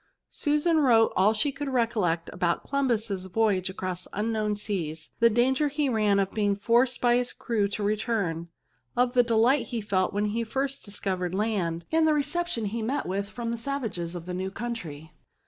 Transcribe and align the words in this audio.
Susan 0.31 0.77
wrote 0.79 1.13
all 1.15 1.31
she 1.31 1.51
could 1.51 1.69
recollect 1.69 2.27
of 2.31 2.39
Co 2.39 2.57
lumbus's 2.73 3.27
voyage 3.27 3.69
across 3.69 4.07
unknown 4.13 4.55
seas; 4.55 5.11
the 5.19 5.29
danger 5.29 5.67
he 5.67 5.89
ran 5.89 6.17
of 6.17 6.31
being 6.33 6.55
forced 6.55 6.99
by 6.99 7.17
his 7.17 7.31
crew 7.31 7.67
to 7.67 7.83
return; 7.83 8.49
of 8.97 9.13
the 9.13 9.21
delight 9.21 9.67
he 9.67 9.79
felt 9.79 10.11
when 10.11 10.25
he 10.33 10.43
first 10.43 10.83
discovered 10.83 11.35
land, 11.35 11.85
and 11.91 12.07
the 12.07 12.15
reception 12.15 12.65
he 12.65 12.81
met 12.81 13.05
with 13.07 13.29
from 13.29 13.51
the 13.51 13.59
savages 13.59 14.15
of 14.15 14.25
the 14.25 14.33
new 14.33 14.49
country. 14.49 15.13